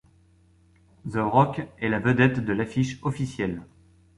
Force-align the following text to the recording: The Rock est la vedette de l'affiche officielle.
The 1.05 1.17
Rock 1.21 1.61
est 1.77 1.87
la 1.87 1.99
vedette 1.99 2.39
de 2.43 2.53
l'affiche 2.53 2.97
officielle. 3.03 3.61